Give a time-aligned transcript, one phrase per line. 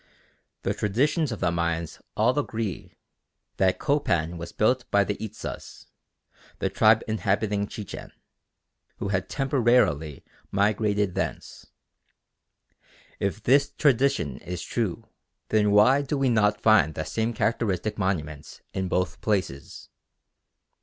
[0.63, 2.95] The traditions of the Mayans all agree
[3.57, 5.85] that Copan was built by the Itzas,
[6.57, 8.11] the tribe inhabiting Chichen,
[8.97, 11.67] who had temporarily migrated thence.
[13.19, 15.05] If this tradition is true,
[15.49, 19.89] then why do we not find the same characteristic monuments in both places?